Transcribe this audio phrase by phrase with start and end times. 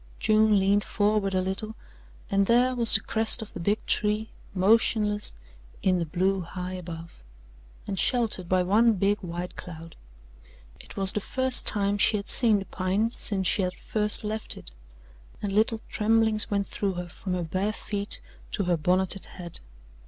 [0.19, 1.75] June leaned forward a little,
[2.31, 5.31] and there was the crest of the big tree motionless
[5.83, 7.21] in the blue high above,
[7.85, 9.95] and sheltered by one big white cloud.
[10.79, 14.57] It was the first time she had seen the pine since she had first left
[14.57, 14.71] it,
[15.39, 18.21] and little tremblings went through her from her bare feet
[18.53, 19.59] to her bonneted head.